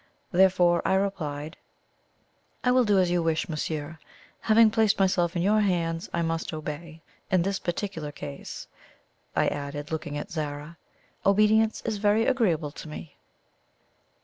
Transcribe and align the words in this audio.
Therefore 0.31 0.81
I 0.83 0.95
replied: 0.95 1.57
"I 2.63 2.71
will 2.71 2.85
do 2.85 2.97
as 2.97 3.11
you 3.11 3.21
wish, 3.21 3.47
monsieur. 3.47 3.99
Having 4.39 4.71
placed 4.71 4.97
myself 4.97 5.35
in 5.35 5.43
your 5.43 5.59
hands, 5.59 6.09
I 6.11 6.23
must 6.23 6.53
obey. 6.53 7.03
In 7.29 7.43
this 7.43 7.59
particular 7.59 8.11
case," 8.11 8.65
I 9.35 9.47
added, 9.47 9.91
looking 9.91 10.17
at 10.17 10.31
Zara, 10.31 10.77
"obedience 11.23 11.83
is 11.85 11.97
very 11.97 12.25
agreeable 12.25 12.71
to 12.71 12.89
me." 12.89 13.15